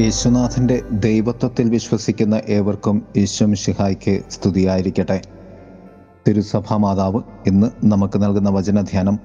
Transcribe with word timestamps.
യേശുനാഥന്റെ 0.00 0.82
ദൈവത്വത്തിൽ 0.90 1.70
വിശ്വസിക്കുന്ന 1.70 2.40
ഏവർക്കും 2.48 3.02
യേശുമിഷിഹായ്ക്ക് 3.16 4.20
സ്തുതിയായിരിക്കട്ടെ. 4.30 5.20
തിരുസഭാ 6.28 6.76
മാതാവ് 6.76 7.22
ഇന്ന് 7.46 7.66
നമുക്ക് 7.84 8.22
നൽകുന്ന 8.22 8.50
വചനധ്യാനം 8.50 9.18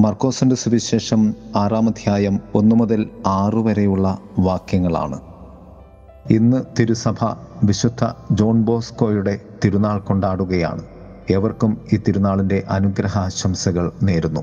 മർക്കോസിന്റെ 0.00 0.56
സുവിശേഷം 0.56 1.34
ആറാം 1.56 1.88
അധ്യായം 1.88 2.40
ഒന്നു 2.54 2.76
മുതൽ 2.76 3.10
ആറു 3.26 3.60
വരെയുള്ള 3.60 4.18
വാക്യങ്ങളാണ്. 4.38 5.20
ഇന്ന് 6.30 6.62
തിരുസഭ 6.78 7.24
വിശുദ്ധ 7.64 8.12
ജോൺ 8.32 8.62
ബോസ്കോയുടെ 8.62 9.40
തിരുനാൾ 9.64 9.98
കൊണ്ടാടുകയാണ്. 9.98 10.82
ഏവർക്കും 11.30 11.80
ഈ 11.92 11.96
തിരുനാളിന്റെ 11.96 12.66
അനുഗ്രഹാശംസകൾ 12.70 13.92
നേരുന്നു. 14.02 14.40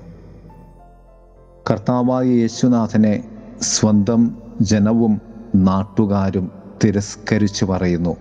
കർത്താവായ 1.72 2.26
യേശുനാഥനെ 2.26 3.24
സ്വന്തം 3.62 4.38
ജനവും 4.62 5.37
നാട്ടുകാരും 5.56 6.52
തിരസ്കരിച്ചു 6.84 7.66
പറയുന്നു 7.66 8.16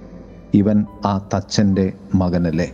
ഇവൻ 0.54 0.86
ആ 1.06 1.28
തച്ചന്റെ 1.34 1.92
മകനല്ലേ? 2.14 2.72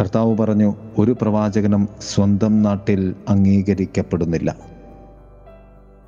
കർത്താവ് 0.00 0.36
പറഞ്ഞു 0.36 0.74
ഒരു 0.98 1.16
പ്രവാചകനും 1.22 1.88
സ്വന്തം 2.00 2.62
നാട്ടിൽ 2.62 3.14
അംഗീകരിക്കപ്പെടുന്നില്ല. 3.28 4.56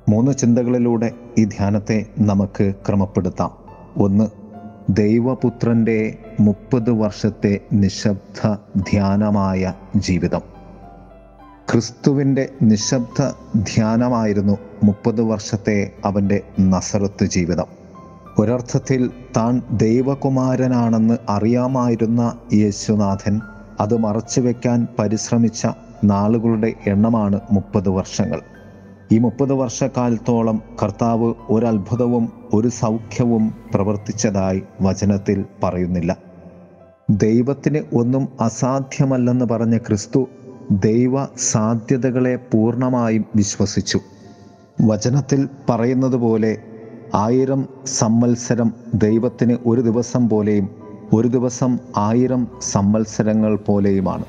മൂന്ന് 0.09 0.31
ചിന്തകളിലൂടെ 0.31 1.11
ഈ 1.37 1.43
ധ്യാനത്തെ 1.43 2.05
നമുക്ക് 2.19 2.73
ക്രമപ്പെടുത്താം. 2.87 3.51
ഒന്ന് 3.97 4.27
ദൈവപുത്രന്റെ 4.89 6.17
മുപ്പത് 6.39 6.91
വർഷത്തെ 6.91 7.59
നിശബ്ദ 7.73 8.57
ധ്യാനമായ 8.77 9.73
ജീവിതം. 9.95 10.60
ക്രിസ്തുവിന്റെ 11.73 12.49
നിശബ്ദ 12.61 13.33
ധ്യാനമായിരുന്നു 13.57 14.57
മുപ്പത് 14.83 15.21
വർഷത്തെ 15.21 15.91
അവന്റെ 16.05 16.41
നസറത്ത് 16.59 17.25
ജീവിതം. 17.25 17.65
ഒരർത്ഥത്തിൽ 18.39 19.09
താൻ 19.37 19.61
ദൈവകുമാരനാണെന്ന് 19.71 21.17
അറിയാമായിരുന്ന 21.29 22.37
യേശുനാഥൻ 22.53 23.41
അത് 23.79 23.97
മറച്ചുവെക്കാൻ 23.97 24.87
പരിശ്രമിച്ച 24.99 25.67
നാളുകളുടെ 26.03 26.73
എണ്ണമാണ് 26.87 27.39
മുപ്പത് 27.51 27.89
വർഷങ്ങൾ. 27.89 28.41
ഈ 29.11 29.17
മുപ്പത് 29.17 29.53
വർഷക്കാലത്തോളം 29.53 30.61
കർത്താവ് 30.83 31.33
ഒരത്ഭുതവും 31.49 32.31
ഒരു 32.53 32.67
സൗഖ്യവും 32.67 33.53
പ്രവർത്തിച്ചതായി 33.73 34.63
വചനത്തിൽ 34.81 35.45
പറയുന്നില്ല. 35.63 36.17
ദൈവത്തിന് 37.09 37.95
ഒന്നും 37.95 38.27
അസാധ്യമല്ലെന്ന് 38.41 39.45
പറഞ്ഞ 39.45 39.77
ക്രിസ്തു 39.77 40.29
ദൈവ 40.71 41.25
സാധ്യതകളെ 41.37 42.35
പൂർണമായും 42.35 43.25
വിശ്വസിച്ചു. 43.35 43.99
വചനത്തിൽ 44.81 45.49
പറയുന്നത് 45.69 46.15
പോലെ 46.15 46.57
ആയിരം 47.15 47.67
സമ്മത്സരം 47.85 48.73
ദൈവത്തിന് 48.93 49.57
ഒരു 49.65 49.81
ദിവസം 49.81 50.29
പോലെയും 50.29 50.69
ഒരു 51.13 51.27
ദിവസം 51.27 51.79
ആയിരം 51.97 52.47
സമ്മത്സരങ്ങൾ 52.61 53.55
പോലെയുമാണ്. 53.55 54.25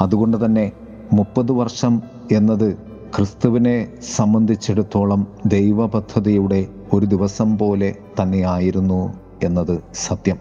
അതുകൊണ്ട് 0.00 0.44
തന്നെ 0.44 0.72
മുപ്പത് 1.12 1.52
വർഷം 1.52 2.02
എന്നത് 2.32 2.76
ക്രിസ്തുവിനെ 3.16 3.88
സംബന്ധിച്ചിടത്തോളം 4.16 5.26
ദൈവപദ്ധതിയുടെ 5.46 6.66
ഒരു 6.92 7.06
ദിവസം 7.06 7.58
പോലെ 7.58 7.94
തന്നെയായിരുന്നു 8.22 9.12
എന്നത് 9.42 9.80
സത്യം. 9.94 10.36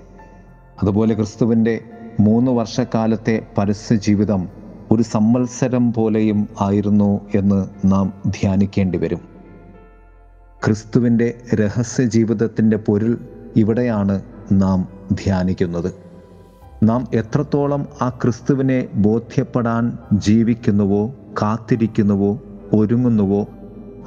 അതുപോലെ 0.81 1.15
ക്രിസ്തുവിന്റെ 1.15 1.81
മൂന്ന് 2.19 2.51
വർഷക്കാലത്തെ 2.51 3.47
പരസ്യ 3.57 3.95
ജീവിതം 3.95 4.60
ഒരു 4.91 5.03
സംവത്സരം 5.03 5.93
പോലെയും 5.93 6.47
ആയിരുന്നു 6.61 7.21
എന്ന് 7.35 7.91
നാം 7.91 8.13
ധ്യാനിക്കേണ്ടി 8.27 8.97
വരും. 8.97 9.19
ക്രിസ്തുവിന്റെ 10.65 11.41
രഹസ്യ 11.53 12.03
ജീവിതത്തിന്റെ 12.03 12.77
പൊരുൾ 12.77 13.17
ഇവിടെയാണ് 13.55 14.21
നാം 14.51 14.87
ധ്യാനിക്കുന്നത്. 15.11 15.93
നാം 16.83 17.07
എത്രത്തോളം 17.13 17.87
ആ 18.01 18.09
ക്രിസ്തുവിനെ 18.09 18.87
ബോധ്യപ്പെടാൻ 18.95 19.97
ജീവിക്കുന്നുവോ 20.13 21.07
കാത്തിരിക്കുന്നുവോ 21.41 22.39
ഒരുങ്ങുന്നുവോ 22.73 23.47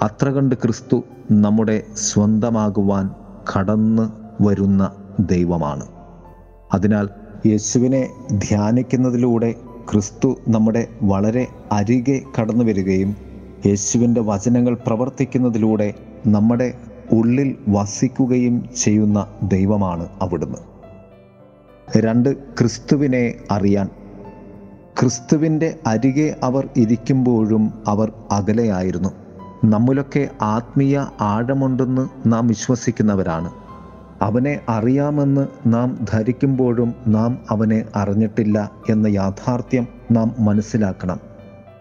അത്ര 0.03 0.31
കണ്ട് 0.31 0.55
ക്രിസ്തു 0.55 1.05
നമ്മുടെ 1.31 1.83
സ്വന്തമാകുവാൻ 1.97 3.11
കടന്ന് 3.56 4.09
വരുന്ന 4.43 4.93
ദൈവമാണ്. 5.21 5.87
അതിനാൽ 6.75 7.09
യേശുവിനെ 7.47 8.09
ധ്യാനിക്കുന്നതിലൂടെ 8.33 9.55
ക്രിസ്തു 9.93 10.39
നമ്മുടെ 10.49 10.89
വളരെ 11.03 11.47
അരികെ 11.72 12.21
കടന്നു 12.41 12.65
വരികയും 12.65 13.17
യേശുവിന്റെ 13.67 14.21
വചനങ്ങൾ 14.21 14.78
പ്രവർത്തിക്കുന്നതിലൂടെ 14.87 15.95
നമ്മുടെ 16.27 16.75
ഉള്ളിൽ 17.12 17.56
വസിക്കുകയും 17.69 18.69
ചെയ്യുന്ന 18.77 19.27
ദൈവമാണ് 19.43 20.09
അവിടുന്ന്. 20.23 20.59
രണ്ട് 21.97 22.37
ക്രിസ്തുവിനെ 22.37 23.34
അറിയാൻ. 23.50 23.89
ക്രിസ്തുവിന്റെ 25.00 25.78
അരികെ 25.87 26.37
അവർ 26.43 26.69
ഇരിക്കുമ്പോഴും 26.77 27.73
അവർ 27.87 28.12
അകലെയായിരുന്നു. 28.31 29.09
നമ്മിലൊക്കെ 29.65 30.28
ആത്മീയ 30.43 31.06
ആഴമുണ്ടെന്ന് 31.21 32.09
നാം 32.27 32.47
വിശ്വസിക്കുന്നവരാണ്. 32.47 33.64
അവനെ 34.23 34.61
അറിയാമെന്ന് 34.69 35.47
നാം 35.67 36.05
ധരിക്കുമ്പോഴും 36.11 36.95
നാം 37.07 37.39
അവനെ 37.51 37.85
അറിഞ്ഞിട്ടില്ല 37.97 38.71
എന്ന 38.91 39.07
യാഥാർത്ഥ്യം 39.07 39.87
നാം 40.13 40.35
മനസ്സിലാക്കണം. 40.39 41.21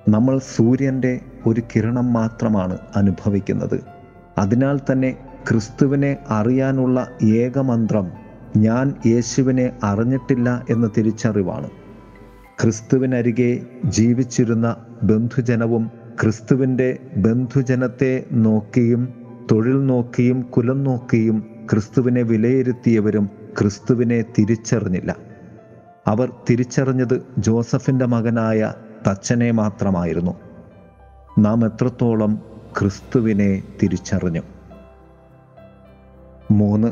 നമ്മൾ 0.10 0.40
സൂര്യന്റെ 0.56 1.20
ഒരു 1.46 1.62
കിരണം 1.62 2.14
മാത്രമാണ് 2.14 2.78
അനുഭവിക്കുന്നത്. 2.96 3.80
അതിനാൽ 4.38 4.80
തന്നെ 4.92 5.18
ക്രിസ്തുവിനെ 5.50 6.18
അറിയാനുള്ള 6.30 7.08
ഏകമന്ത്രം 7.24 8.12
ഞാൻ 8.58 8.94
യേശുവിനെ 9.06 9.72
അറിഞ്ഞിട്ടില്ല 9.84 10.66
എന്ന 10.70 10.90
തിരിച്ചറിവാണ്. 10.98 11.70
ക്രിസ്തുവിനരികെ 12.62 13.62
ജീവിച്ചിരുന്ന 13.86 14.76
ബന്ധുജനവും 15.04 15.92
ക്രിസ്തുവിന്റെ 16.22 16.98
ബന്ധുജനത്തെ 17.18 18.26
നോക്കിയും 18.32 19.14
തൊഴിൽ 19.52 19.86
നോക്കിയും 19.86 20.42
കുലം 20.42 20.84
നോക്കിയും 20.84 21.53
ക്രിസ്തുവിനെ 21.69 22.22
വിലയിരുത്തിയവരും 22.22 23.29
ക്രിസ്തുവിനെ 23.59 24.22
തിരിച്ചറിഞ്ഞില്ല. 24.22 25.16
അവർ 26.07 26.31
തിരിച്ചറിഞ്ഞത് 26.50 27.25
ജോസഫിന്റെ 27.38 28.06
മകനായ 28.06 28.74
തച്ചനെ 29.07 29.51
മാത്രമായിരുന്നു. 29.51 30.31
നാം 31.40 31.66
എത്രത്തോളം 31.66 32.41
ക്രിസ്തുവിനെ 32.79 33.63
തിരിച്ചറിഞ്ഞു? 33.84 34.41
മൂന്ന്. 36.51 36.91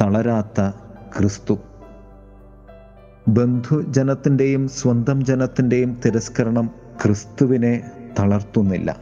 തളരാത്ത 0.00 0.70
ക്രിസ്തു. 1.18 1.58
ബന്ധുജനത്തിന്റെയും 3.28 4.68
സ്വന്തം 4.68 5.24
ജനത്തിന്റെയും 5.24 6.00
തിരസ്കരണം 6.06 6.70
ക്രിസ്തുവിനെ 7.04 7.90
തളർത്തുന്നില്ല. 8.18 8.96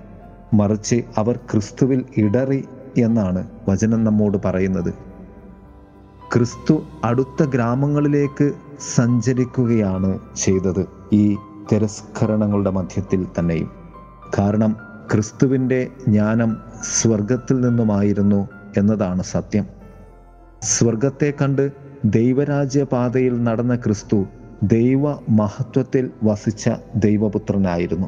മറിച്ച് 0.54 1.02
അവർ 1.16 1.36
ക്രിസ്തുവിൽ 1.36 2.04
ഇടറി 2.16 2.64
എന്നാണ് 2.96 3.48
വചനം 3.68 4.04
നമ്മോട് 4.04 4.38
പറയുന്നത്. 4.44 4.94
ക്രിസ്തു 6.34 6.84
അടുത്ത 7.04 7.44
ഗ്രാമങ്ങളിലേക്ക് 7.44 8.52
സഞ്ചരിക്കുകയാണ് 8.94 10.18
ചെയ്തത് 10.36 10.86
ഈ 11.12 11.36
തിരസ്കരണങ്ങളുടെ 11.72 12.70
മധ്യത്തിൽ 12.70 13.26
തന്നെയും. 13.38 13.70
കാരണം 14.38 14.76
ക്രിസ്തുവിന്റെ 15.12 15.88
ജ്ഞാനം 16.08 16.56
സ്വർഗത്തിൽ 16.82 17.60
നിന്നുമായിരുന്നു 17.60 18.48
എന്നതാണ് 18.76 19.22
സത്യം. 19.22 19.66
സ്വർഗത്തെ 20.62 21.32
കണ്ട് 21.42 21.72
ദൈവരാജ്യപാതയിൽ 22.04 23.42
നടന്ന 23.42 23.76
ക്രിസ്തു 23.76 24.24
ദൈവ 24.62 25.10
മഹത്വത്തിൽ 25.28 26.10
വസിച്ച 26.24 26.70
ദൈവപുത്രനായിരുന്നു. 26.96 28.06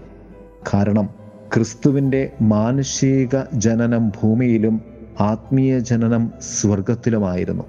കാരണം 0.75 1.18
ക്രിസ്തുവിന്റെ 1.55 2.33
മാനുഷിക 2.41 3.37
ജനനം 3.55 4.09
ഭൂമിയിലും 4.09 4.81
ആത്മീയ 5.21 5.79
ജനനം 5.79 6.33
സ്വർഗത്തിലുമായിരുന്നു 6.41 7.65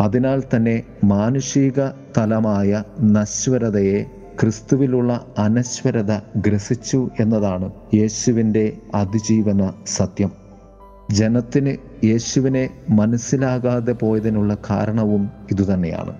അതിനാൽ 0.00 0.42
തന്നെ 0.56 0.82
മാനുഷിക 1.04 1.88
തലമായ 2.18 2.84
നശ്വരതയെ 3.00 4.02
ക്രിസ്തുവിലുള്ള 4.40 5.26
അനശ്വരത 5.38 6.12
ഗ്രസിച്ചു 6.36 7.10
എന്നതാണ് 7.20 7.70
യേശുവിന്റെ 7.94 8.76
അതിജീവന 8.94 9.72
സത്യം. 9.86 10.32
ജനത്തിന് 11.10 11.76
യേശുവിനെ 12.04 12.70
മനസ്സിലാകാതെ 12.90 13.92
പോയതിനുള്ള 13.92 14.56
കാരണവും 14.70 15.30
ഇതുതന്നെയാണ്. 15.50 16.14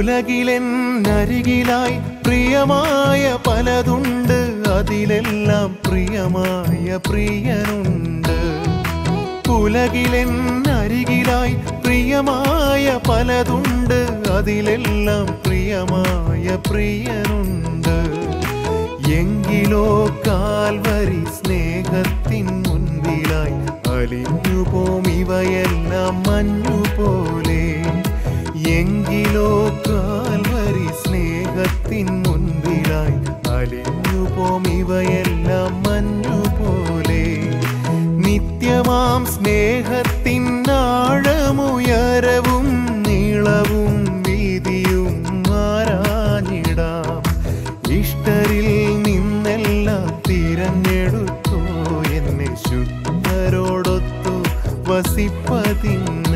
ഉലകിലെന്നരികിലായി 0.00 1.96
പ്രിയമായ 2.24 3.38
പലതുണ്ട്. 3.46 4.68
അതിലെല്ലാം 4.68 5.76
പ്രിയമായ 5.86 6.98
പ്രിയനുണ്ട്. 7.08 8.38
ഉലകിലെന്നരികിലായി 9.52 11.54
പ്രിയമായ 11.84 12.98
പലതുണ്ട്. 13.08 14.30
അതിലെല്ലാം 14.30 15.38
പ്രിയമായ 15.46 16.58
പ്രിയനുണ്ട്. 16.70 17.96
എങ്കിലോ 19.12 20.16
കാൽവരി 20.26 21.24
സ്നേഹത്തിൻ 21.24 22.46
മുൻപിലായി 22.46 23.58
അലിഞ്ഞു 23.90 24.72
പോം 24.72 25.10
ഇവയെല്ലാം 25.10 26.22
മഞ്ഞുപോലെ 26.22 27.62
എങ്കിലോ 28.72 29.48
കാൽവരി 29.86 30.88
സ്നേഹത്തിൻ 31.00 32.08
മുൻപിലായി 32.22 33.16
അലിഞ്ഞു 33.50 34.20
പോം 34.36 34.64
ഇവയെല്ലാം 34.78 35.72
മഞ്ഞുപോലെ. 35.84 37.22
നിത്യമാം 38.24 39.22
സ്നേഹത്തിൻ 39.34 40.44
ആഴമുയരവും 40.78 42.68
നീളവും 43.06 43.94
വീതിയും 44.26 45.14
ആരാഞ്ഞിടാം 45.62 47.22
ഇഷ്ടരിൽ 47.98 48.68
നിന്നെല്ലാം 49.06 50.08
തിരഞ്ഞെടുത്തു 50.28 51.60
എന്നെ 52.18 52.50
ശുദ്ധരോടൊത്തു 52.64 54.34
വസിപ്പതിനാ 54.90 56.29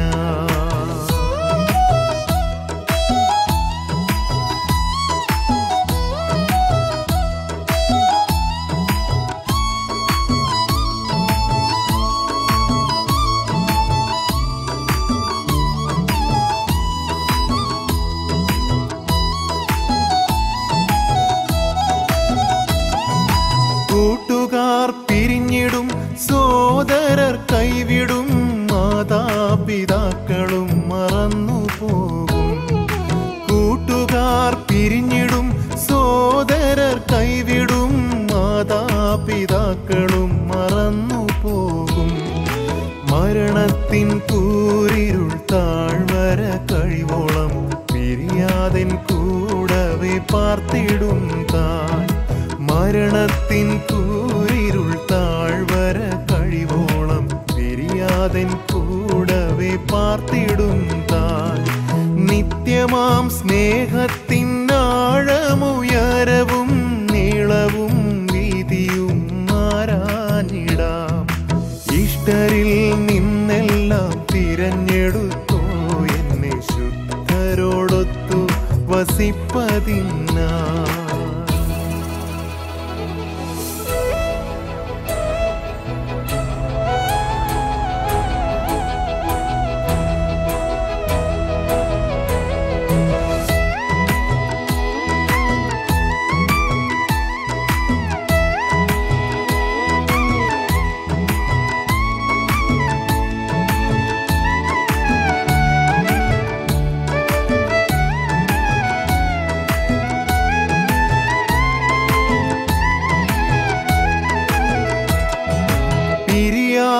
വസിപ്പതിനാ 79.24 80.48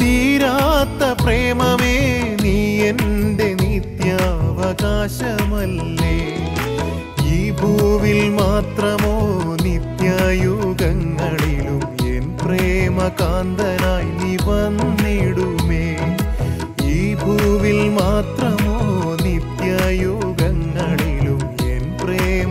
തീരാത്ത 0.00 1.02
പ്രേമമേ 1.23 1.95
നീ 2.43 2.57
എന്റെ 2.90 3.54
നിത്യാവകാശമല്ലേ? 3.54 6.16
ഈ 7.26 7.50
ഭൂവിൽ 7.50 8.31
മാത്രമോ 8.31 9.14
നിത്യയുഗങ്ങളിലും 9.64 11.81
എൻ 12.16 12.26
പ്രേമകാന്തനായി 12.43 14.11
നീ 14.23 14.33
വന്നിടുമേ? 14.49 15.87
ഈ 16.95 17.14
ഭൂവിൽ 17.14 17.81
മാത്രമോ 17.90 18.43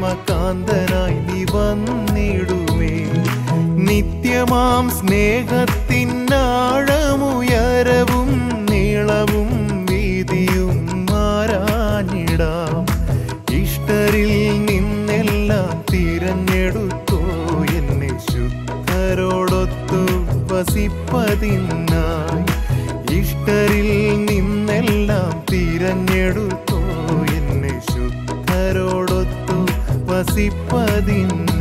പ്രേമകാന്തനായി 0.03 1.17
നീ 1.27 1.41
വന്നിടുമേ. 1.51 2.95
നിത്യമാം 3.88 4.86
സ്നേഹത്തിൻ 4.89 6.12
ആഴമുയരവും 6.39 8.31
നീളവും 8.72 9.51
വീതിയും 9.89 10.74
മാറാനിടാം. 11.12 12.83
ഇഷ്ടരിൽ 13.62 14.33
നിന്നെല്ലാം 14.67 15.72
തിരഞ്ഞെടുത്തോ 15.91 17.22
എന്നെ 17.77 18.12
ശുദ്ധരോടൊത്തു 18.27 20.01
വസിപ്പതിനായി. 20.51 22.45
ഇഷ്ടരിൽ 23.22 23.89
നിന്നെല്ലാം 24.29 25.31
തിരഞ്ഞെടുത്തോ 25.51 26.73
എന്നെ 30.35 30.53
ശുദ്ധരോടൊത്തു 30.65 30.73
വസിപ്പതിനായി 30.73 31.52